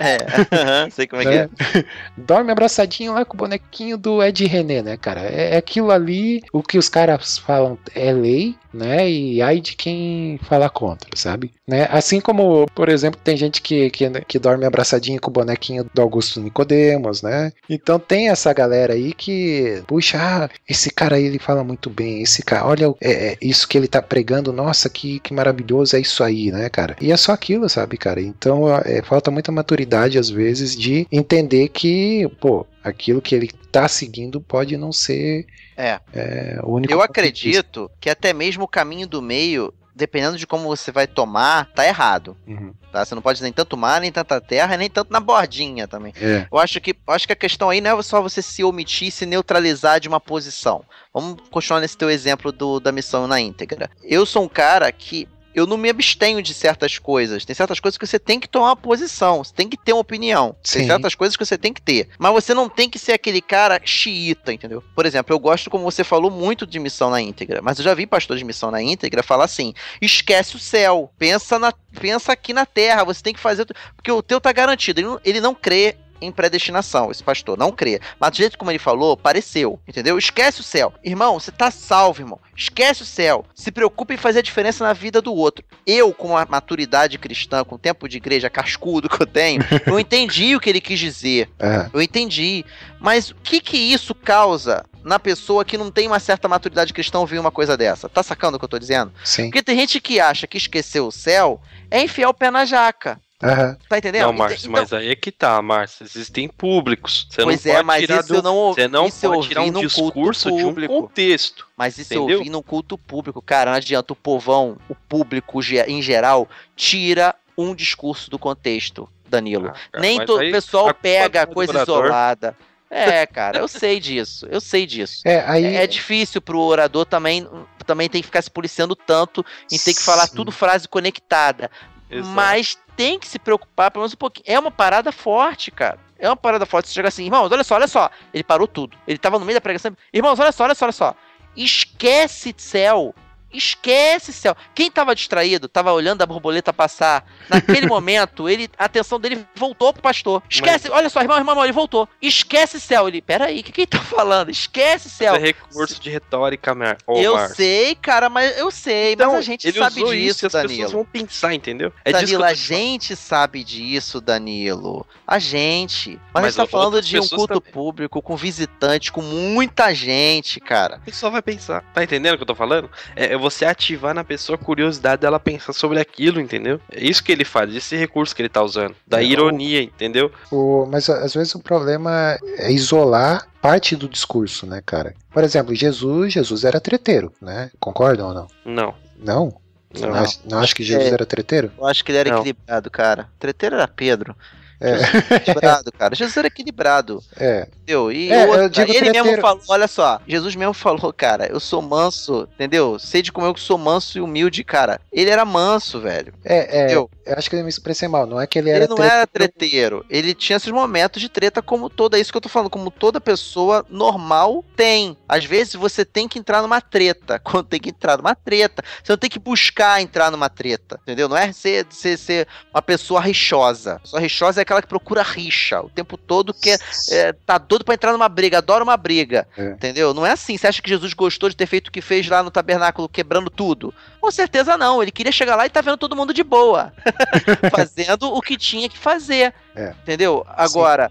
[0.00, 1.48] É, sei como é, né?
[1.48, 1.84] que é.
[2.16, 5.20] Dorme abraçadinho lá com o bonequinho do Ed René, né, cara?
[5.20, 9.08] É, é aquilo ali, o que os caras falam é lei, né?
[9.08, 11.52] E ai de quem falar contra, sabe?
[11.66, 11.86] Né?
[11.90, 16.02] Assim como, por exemplo, tem gente que, que, que dorme abraçadinho com o bonequinho do
[16.02, 17.52] Augusto Nicodemos, né?
[17.68, 22.22] Então tem essa galera aí que, puxa, ah, esse cara aí ele fala muito bem,
[22.22, 26.00] esse cara, olha é, é, isso que ele tá pregando, nossa, que, que maravilhoso é
[26.00, 26.96] isso aí, né, cara?
[27.00, 28.20] E é só aquilo, sabe, cara?
[28.20, 33.88] Então é, falta muita maturidade às vezes de entender que, pô, aquilo que ele tá
[33.88, 35.98] seguindo pode não ser é.
[36.12, 36.92] é o único.
[36.92, 41.66] Eu acredito que até mesmo o caminho do meio dependendo de como você vai tomar,
[41.72, 42.36] tá errado.
[42.46, 42.74] Uhum.
[42.90, 43.04] Tá?
[43.04, 46.12] Você não pode nem tanto mar, nem tanta terra, nem tanto na bordinha também.
[46.20, 46.48] É.
[46.50, 49.24] Eu acho que, acho que a questão aí não é só você se omitir, se
[49.24, 50.84] neutralizar de uma posição.
[51.12, 53.88] Vamos continuar nesse teu exemplo do, da missão na íntegra.
[54.02, 57.44] Eu sou um cara que eu não me abstenho de certas coisas.
[57.44, 60.00] Tem certas coisas que você tem que tomar uma posição, você tem que ter uma
[60.00, 60.56] opinião.
[60.62, 60.80] Sim.
[60.80, 62.08] Tem certas coisas que você tem que ter.
[62.18, 64.82] Mas você não tem que ser aquele cara xiita, entendeu?
[64.94, 67.60] Por exemplo, eu gosto, como você falou, muito de missão na íntegra.
[67.62, 71.58] Mas eu já vi pastor de missão na íntegra falar assim: esquece o céu, pensa,
[71.58, 73.66] na, pensa aqui na terra, você tem que fazer.
[73.94, 75.00] Porque o teu tá garantido.
[75.00, 78.00] Ele não, ele não crê em predestinação, esse pastor, não crê.
[78.18, 80.18] Mas do jeito como ele falou, pareceu, entendeu?
[80.18, 80.92] Esquece o céu.
[81.02, 82.40] Irmão, você tá salvo, irmão.
[82.56, 83.44] Esquece o céu.
[83.54, 85.64] Se preocupe em fazer a diferença na vida do outro.
[85.86, 89.98] Eu, com a maturidade cristã, com o tempo de igreja cascudo que eu tenho, eu
[89.98, 91.50] entendi o que ele quis dizer.
[91.58, 91.88] É.
[91.92, 92.64] Eu entendi.
[93.00, 97.18] Mas o que que isso causa na pessoa que não tem uma certa maturidade cristã
[97.18, 98.08] ouvir uma coisa dessa?
[98.08, 99.12] Tá sacando o que eu tô dizendo?
[99.22, 99.44] Sim.
[99.44, 103.20] Porque tem gente que acha que esquecer o céu é enfiar o pé na jaca.
[103.42, 103.76] Uhum.
[103.88, 104.22] Tá entendendo?
[104.22, 104.70] Não, Márcio, então...
[104.70, 106.04] mas aí é que tá, Márcio.
[106.04, 107.26] Existem públicos.
[107.28, 108.34] Você pois não é, pode mas tirar isso do...
[108.34, 111.66] eu não Você não isso pode tirar um discurso de um contexto.
[111.76, 112.30] Mas isso entendeu?
[112.30, 113.42] eu ouvi num culto público.
[113.42, 119.68] Cara, não adianta o povão, o público em geral, tira um discurso do contexto, Danilo.
[119.68, 122.04] Ah, cara, Nem todo aí o pessoal pega coisa orador.
[122.04, 122.56] isolada.
[122.90, 124.46] É, cara, eu sei disso.
[124.48, 125.22] Eu sei disso.
[125.26, 125.64] É, aí.
[125.64, 127.46] É, é difícil pro orador também,
[127.84, 130.36] também tem que ficar se policiando tanto em ter que falar Sim.
[130.36, 131.70] tudo frase conectada.
[132.10, 132.34] Exato.
[132.34, 134.44] Mas tem que se preocupar pelo menos um pouquinho.
[134.46, 135.98] É uma parada forte, cara.
[136.18, 136.88] É uma parada forte.
[136.88, 138.10] Você chega assim, irmãos, olha só, olha só.
[138.32, 138.96] Ele parou tudo.
[139.06, 139.96] Ele tava no meio da pregação.
[140.12, 141.14] Irmãos, olha só, olha só, olha só.
[141.56, 143.14] Esquece céu.
[143.54, 144.56] Esquece céu.
[144.74, 147.24] Quem tava distraído, tava olhando a borboleta passar.
[147.48, 150.42] Naquele momento, ele, a atenção dele voltou pro pastor.
[150.50, 152.08] Esquece, olha só, irmão, irmão, irmão, ele voltou.
[152.20, 153.08] Esquece céu.
[153.08, 154.50] Ele, peraí, o que, que ele tá falando?
[154.50, 155.34] Esquece céu.
[155.34, 156.98] É recurso de retórica, Mar...
[157.06, 160.46] Ô, eu sei, cara, mas eu sei, Então, mas a gente sabe disso, isso, e
[160.46, 160.74] as Danilo.
[160.74, 161.92] pessoas vão pensar, entendeu?
[162.04, 165.06] É Danilo, eu a gente sabe disso, Danilo.
[165.26, 166.20] A gente.
[166.32, 167.72] Mas, Mas a gente tá falando de um culto também.
[167.72, 170.96] público, com visitante, com muita gente, cara.
[170.96, 171.82] A pessoa vai pensar.
[171.92, 172.90] Tá entendendo o que eu tô falando?
[173.16, 176.80] É, é você ativar na pessoa a curiosidade dela pensar sobre aquilo, entendeu?
[176.90, 178.94] É isso que ele faz, esse recurso que ele tá usando.
[179.06, 180.32] Da É, ironia, entendeu?
[180.50, 185.14] O, mas às vezes o problema é isolar parte do discurso, né, cara?
[185.30, 187.70] Por exemplo, Jesus, Jesus era treteiro, né?
[187.78, 188.46] Concordam ou não?
[188.64, 188.94] Não.
[189.18, 189.60] Não?
[190.00, 190.08] Não.
[190.10, 191.12] não, não acha que Jesus É.
[191.12, 191.70] era treteiro?
[191.78, 192.38] Eu acho que ele era Não.
[192.38, 193.28] equilibrado, cara.
[193.36, 194.34] O treteiro era Pedro.
[194.80, 194.96] É.
[194.96, 196.14] Jesus era equilibrado, cara.
[196.14, 197.22] Jesus era equilibrado.
[197.36, 197.66] É.
[197.82, 198.10] Entendeu?
[198.12, 199.42] E É, outra, digo ele mesmo treteiro.
[199.42, 202.98] falou, olha só, Jesus mesmo falou, cara, eu sou manso, entendeu?
[202.98, 205.00] Sei de como eu sou manso e humilde, cara.
[205.12, 206.32] Ele era manso, velho.
[206.44, 207.10] É, é, Entendeu?
[207.26, 208.26] Eu acho que eu me expressei mal.
[208.26, 210.04] Não é que ele Ele era não treta- era treteiro.
[210.10, 212.16] Ele tinha esses momentos de treta como toda.
[212.18, 212.70] É isso que eu tô falando.
[212.70, 215.16] Como toda pessoa normal tem.
[215.28, 217.38] Às vezes você tem que entrar numa treta.
[217.44, 218.82] Quando tem que entrar numa treta.
[219.02, 220.98] Você não tem que buscar entrar numa treta.
[221.02, 221.28] Entendeu?
[221.28, 223.98] Não é ser, ser, ser uma pessoa rixosa.
[224.00, 226.78] Pessoa rixosa é aquela que procura rixa o tempo todo, que é,
[227.10, 229.46] é, tá doido pra entrar numa briga, adora uma briga.
[229.56, 229.70] É.
[229.70, 230.12] Entendeu?
[230.14, 230.56] Não é assim.
[230.56, 233.50] Você acha que Jesus gostou de ter feito o que fez lá no tabernáculo, quebrando
[233.50, 233.92] tudo?
[234.20, 235.02] Com certeza não.
[235.02, 236.92] Ele queria chegar lá e tá vendo todo mundo de boa.
[237.70, 239.54] fazendo o que tinha que fazer.
[239.74, 239.94] É.
[240.02, 240.44] Entendeu?
[240.48, 241.10] Agora,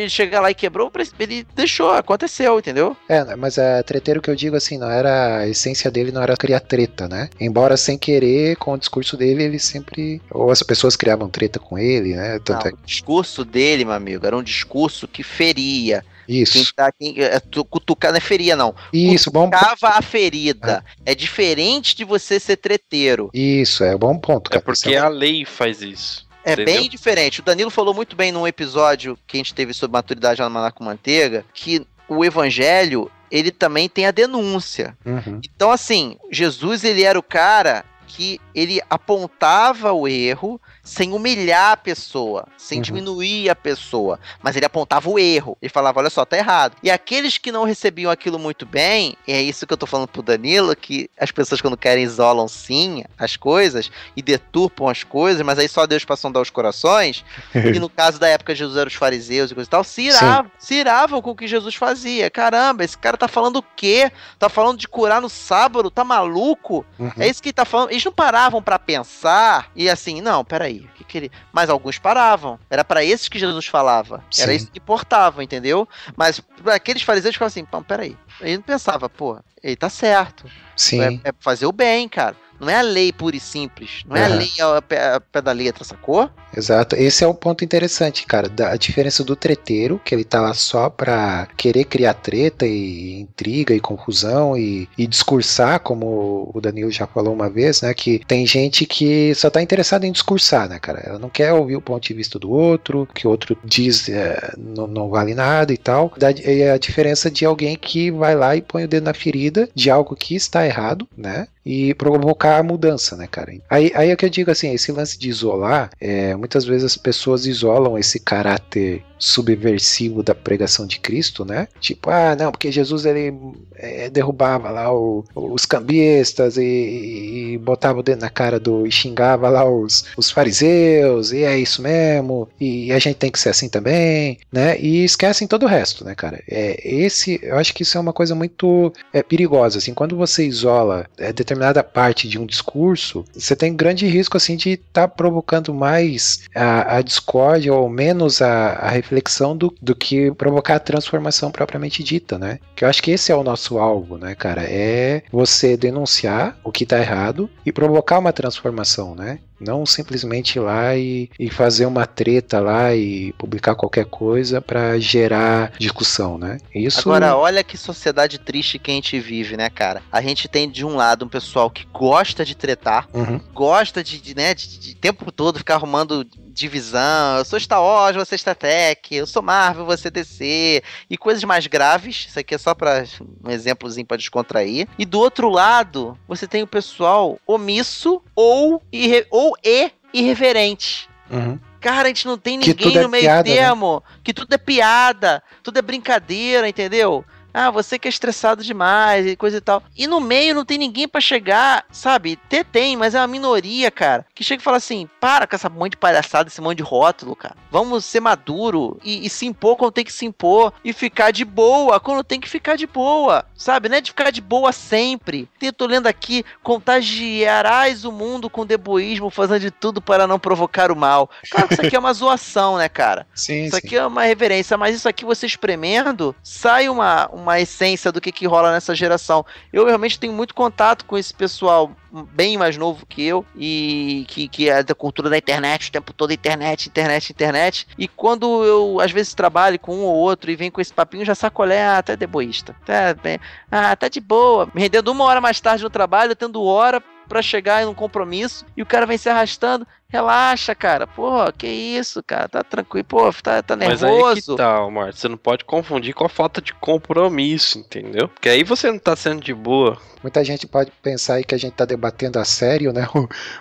[0.00, 2.96] ele chega lá e quebrou, ele deixou, aconteceu, entendeu?
[3.08, 5.38] É, mas é treteiro que eu digo assim, não era.
[5.38, 7.28] A essência dele não era criar treta, né?
[7.40, 10.20] Embora sem querer, com o discurso dele, ele sempre.
[10.30, 12.38] Ou as pessoas criavam treta com ele, né?
[12.44, 16.04] Tanto Não, é o discurso dele, meu amigo, era um discurso que feria.
[16.26, 18.74] Quem Isso, tá, quem, é, tu- cutucar não é feria, não.
[18.92, 20.84] isso, bom Cava a ferida.
[21.04, 23.30] É diferente de você ser treteiro.
[23.34, 24.64] Isso, é um bom ponto, É cara.
[24.64, 26.26] porque Isso a lei faz isso.
[26.44, 26.74] É Entendeu?
[26.80, 27.40] bem diferente.
[27.40, 30.54] O Danilo falou muito bem num episódio que a gente teve sobre maturidade lá no
[30.54, 34.96] Maná com Manteiga, que o evangelho, ele também tem a denúncia.
[35.06, 35.40] Uhum.
[35.44, 41.76] Então, assim, Jesus, ele era o cara que ele apontava o erro sem humilhar a
[41.76, 42.82] pessoa, sem Uhum.
[42.82, 45.56] diminuir a pessoa, mas ele apontava o erro.
[45.62, 46.76] Ele falava, olha só, tá errado.
[46.82, 50.08] E aqueles que não recebiam aquilo muito bem, e é isso que eu tô falando
[50.08, 55.42] pro Danilo, que as pessoas quando querem isolam sim as coisas e deturpam as coisas,
[55.42, 57.24] mas aí só Deus pra sondar os corações.
[57.54, 60.50] e no caso da época Jesus eram os fariseus e coisa e tal, se iravam,
[60.58, 62.28] se iravam com o que Jesus fazia.
[62.28, 64.10] Caramba, esse cara tá falando o quê?
[64.38, 65.90] Tá falando de curar no sábado?
[65.90, 66.84] Tá maluco?
[66.98, 67.12] Uhum.
[67.18, 67.91] É isso que ele tá falando.
[67.92, 71.32] Eles não paravam pra pensar e assim, não, peraí, o que, que ele.
[71.52, 72.58] Mas alguns paravam.
[72.70, 74.24] Era pra esses que Jesus falava.
[74.38, 74.56] Era Sim.
[74.56, 75.86] isso que importava, entendeu?
[76.16, 76.40] Mas
[76.72, 78.16] aqueles fariseus ficavam assim, peraí.
[78.40, 80.50] Ele não pensava, pô, ele tá certo.
[80.74, 81.20] Sim.
[81.22, 82.34] É, é fazer o bem, cara.
[82.62, 84.04] Não é a lei pura e simples.
[84.08, 84.36] Não é a Aham.
[84.36, 86.30] lei ao pé, ao pé da letra, sacou?
[86.56, 86.94] Exato.
[86.94, 88.48] Esse é o ponto interessante, cara.
[88.48, 93.20] Da, a diferença do treteiro, que ele tá lá só pra querer criar treta e
[93.20, 97.92] intriga e confusão e, e discursar, como o Danilo já falou uma vez, né?
[97.94, 101.00] Que tem gente que só tá interessada em discursar, né, cara?
[101.00, 104.54] Ela não quer ouvir o ponto de vista do outro, que o outro diz é,
[104.56, 106.12] não, não vale nada e tal.
[106.16, 109.68] Da, é a diferença de alguém que vai lá e põe o dedo na ferida
[109.74, 111.48] de algo que está errado, né?
[111.64, 113.52] E provocar a mudança, né, cara?
[113.70, 116.96] Aí, aí é que eu digo assim, esse lance de isolar, é, muitas vezes as
[116.96, 121.68] pessoas isolam esse caráter subversivo da pregação de Cristo, né?
[121.80, 123.32] Tipo, ah, não, porque Jesus ele
[123.76, 128.90] é, derrubava lá o- os cambistas e, e botava o dedo na cara do e
[128.90, 133.50] xingava lá os, os fariseus, e é isso mesmo, e a gente tem que ser
[133.50, 134.78] assim também, né?
[134.80, 136.42] E esquecem todo o resto, né, cara?
[136.48, 140.44] É, esse, eu acho que isso é uma coisa muito é, perigosa, assim, quando você
[140.46, 145.72] isola é, determinada parte de um discurso, você tem grande risco, assim, de estar provocando
[145.74, 151.50] mais a, a discórdia ou menos a, a reflexão do, do que provocar a transformação
[151.50, 152.58] propriamente dita, né?
[152.74, 154.62] Que eu acho que esse é o nosso alvo, né, cara?
[154.64, 159.38] É você denunciar o que tá errado e provocar uma transformação, né?
[159.62, 164.98] Não simplesmente ir lá e, e fazer uma treta lá e publicar qualquer coisa para
[164.98, 166.58] gerar discussão, né?
[166.74, 170.02] Isso Agora, olha que sociedade triste que a gente vive, né, cara?
[170.10, 173.40] A gente tem de um lado um pessoal que gosta de tretar, Uhum.
[173.54, 177.38] gosta de, de, né, de, de tempo todo ficar arrumando divisão.
[177.38, 181.42] Eu sou Star Wars, você é Star Trek, eu sou Marvel, você DC, e coisas
[181.44, 182.26] mais graves.
[182.28, 183.04] Isso aqui é só para
[183.44, 184.86] um exemplozinho para descontrair.
[184.98, 191.08] E do outro lado, você tem o pessoal omisso ou, irre, ou e irreverente.
[191.30, 191.58] Uhum.
[191.80, 193.56] Cara, a gente não tem ninguém é no meio piada, né?
[193.56, 194.04] termo.
[194.22, 197.24] Que tudo é piada, tudo é brincadeira, entendeu?
[197.54, 199.82] Ah, você que é estressado demais e coisa e tal.
[199.96, 202.38] E no meio não tem ninguém pra chegar, sabe?
[202.46, 204.24] Até tem, mas é uma minoria, cara.
[204.34, 207.36] Que chega e fala assim: para com essa monte de palhaçada, esse monte de rótulo,
[207.36, 207.56] cara.
[207.70, 210.72] Vamos ser maduro e, e se impor quando tem que se impor.
[210.84, 213.88] E ficar de boa quando tem que ficar de boa, sabe?
[213.88, 215.48] Não é de ficar de boa sempre.
[215.60, 220.90] Eu tô lendo aqui: contagiarás o mundo com deboísmo, fazendo de tudo para não provocar
[220.90, 221.30] o mal.
[221.50, 223.26] Claro que isso aqui é uma zoação, né, cara?
[223.34, 223.86] Sim, Isso sim.
[223.86, 228.32] aqui é uma reverência, mas isso aqui você espremendo, sai uma, uma essência do que,
[228.32, 229.44] que rola nessa geração.
[229.72, 231.90] Eu realmente tenho muito contato com esse pessoal
[232.32, 236.12] bem mais novo que eu e que, que é da cultura da internet, o tempo
[236.12, 237.86] todo internet, internet, internet.
[237.98, 241.24] E quando eu às vezes trabalho com um ou outro e vem com esse papinho,
[241.24, 242.76] já sacolé, ah, tá deboísta.
[242.84, 243.38] Tá bem,
[243.70, 244.68] ah, tá de boa.
[244.74, 247.02] Me rendendo uma hora mais tarde no trabalho, tendo hora
[247.32, 249.86] pra chegar em um compromisso e o cara vem se arrastando.
[250.06, 251.06] Relaxa, cara.
[251.06, 252.46] Pô, que isso, cara.
[252.46, 253.06] Tá tranquilo.
[253.06, 254.56] Pô, tá, tá Mas aí que nervoso.
[254.56, 255.18] tal, Márcio?
[255.22, 258.28] Você não pode confundir com a falta de compromisso, entendeu?
[258.28, 259.96] Porque aí você não tá sendo de boa.
[260.22, 263.08] Muita gente pode pensar aí que a gente tá debatendo a sério, né?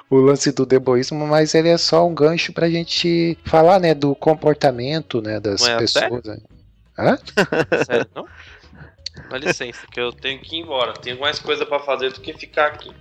[0.10, 3.94] O, o lance do deboísmo, mas ele é só um gancho pra gente falar, né,
[3.94, 6.24] do comportamento, né, das Não é a pessoas.
[6.26, 6.38] né?
[7.00, 7.18] Hã?
[7.88, 8.26] Sério, não?
[9.30, 10.92] Dá licença, que eu tenho que ir embora.
[10.94, 12.92] Tenho mais coisa pra fazer do que ficar aqui.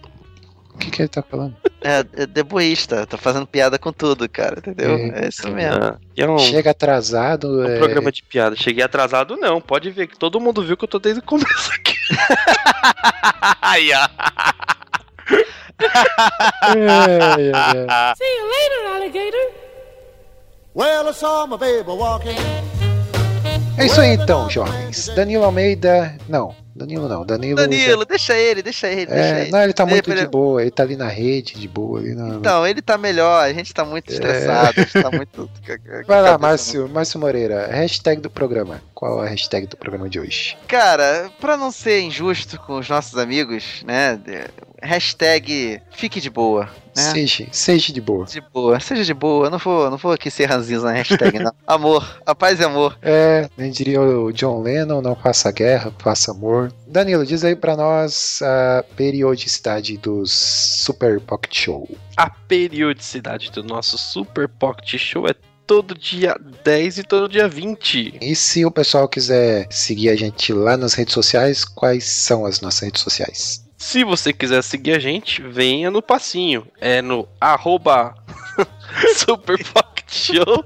[0.80, 1.54] O que, que ele tá falando?
[1.82, 3.06] É, é deboísta.
[3.06, 4.60] Tá fazendo piada com tudo, cara.
[4.60, 4.96] Entendeu?
[4.96, 5.26] É.
[5.26, 5.78] É, isso mesmo.
[5.78, 7.60] Ah, é um, Chega atrasado.
[7.60, 8.56] um é, programa de piada.
[8.56, 9.60] Cheguei atrasado, não.
[9.60, 11.94] Pode ver que todo mundo viu que eu tô desde o começo aqui.
[13.60, 14.08] Aí, ó.
[16.62, 17.52] ai, ai,
[17.86, 18.14] ai.
[18.16, 19.50] See you later, alligator.
[20.74, 22.36] Well, I saw my baby walking.
[23.76, 25.08] É isso aí então, jovens.
[25.14, 26.16] Danilo Almeida.
[26.28, 27.26] Não, Danilo não.
[27.26, 27.56] Danilo.
[27.56, 29.50] Danilo, deixa ele, deixa ele, deixa É, ele.
[29.50, 31.99] não, ele tá Deixa muito ele- de boa, ele tá ali na rede, de boa
[31.99, 32.28] ali na.
[32.36, 35.51] Então, ele tá melhor, a gente tá muito estressado, a gente tá muito.
[35.68, 36.03] É.
[36.07, 38.80] Vai lá, Márcio, Márcio Moreira, hashtag do programa.
[39.01, 40.59] Qual é a hashtag do programa de hoje?
[40.68, 44.20] Cara, pra não ser injusto com os nossos amigos, né?
[44.82, 46.68] Hashtag fique de boa.
[46.94, 47.03] Né?
[47.03, 48.26] Seja, seja de boa.
[48.26, 49.48] De boa, seja de boa.
[49.48, 51.51] Não vou, não vou aqui ser ranzinza na hashtag, não.
[51.66, 52.98] amor, a paz e amor.
[53.01, 56.70] É, nem diria o John Lennon, não faça guerra, faça amor.
[56.86, 61.88] Danilo, diz aí pra nós a periodicidade dos Super Pocket Show.
[62.18, 65.34] A periodicidade do nosso Super Pocket Show é
[65.70, 68.18] todo dia 10 e todo dia 20.
[68.20, 72.60] E se o pessoal quiser seguir a gente lá nas redes sociais, quais são as
[72.60, 73.64] nossas redes sociais?
[73.78, 76.66] Se você quiser seguir a gente, venha no passinho.
[76.80, 78.16] É no arroba
[80.08, 80.64] Show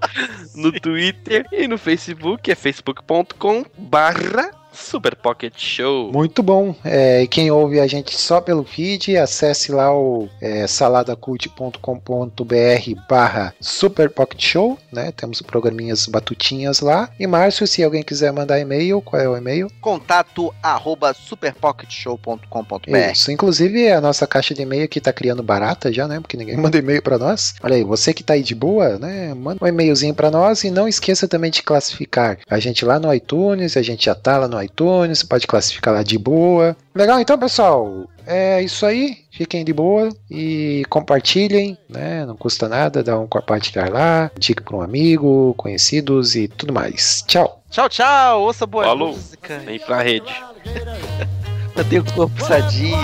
[0.55, 6.13] no Twitter e no Facebook, é facebook.com barra Super Pocket Show.
[6.13, 6.75] Muito bom.
[6.85, 13.55] É, e quem ouve a gente só pelo feed, acesse lá o é, saladacult.com.br barra
[13.61, 15.13] Super Pocket Show, né?
[15.13, 17.09] Temos programinhas batutinhas lá.
[17.19, 19.71] E Márcio, se alguém quiser mandar e-mail, qual é o e-mail?
[19.81, 22.97] Contato arroba superpocketshow.com.br.
[23.13, 23.31] Isso.
[23.31, 26.21] Inclusive, a nossa caixa de e-mail aqui tá criando barata já, né?
[26.21, 27.55] Porque ninguém manda e-mail pra nós.
[27.63, 29.33] Olha aí, você que tá aí de boa, né?
[29.35, 33.13] Manda um e-mailzinho pra nós e não esqueça também de classificar a gente lá no
[33.13, 33.77] iTunes.
[33.77, 36.77] A gente já tá lá no iTunes, pode classificar lá de boa.
[36.95, 38.09] Legal, então, pessoal.
[38.27, 39.19] É isso aí.
[39.31, 42.25] Fiquem de boa e compartilhem, né?
[42.25, 47.23] Não custa nada, dá um compartilhar lá, dica para um amigo, conhecidos e tudo mais.
[47.27, 47.63] Tchau.
[47.71, 48.43] Tchau, tchau.
[48.43, 49.09] Ouça boa Falou.
[49.09, 49.59] música.
[49.59, 50.33] Vem pra rede.
[51.77, 52.95] Eu tenho corpo sadio.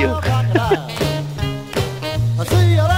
[2.47, 2.81] See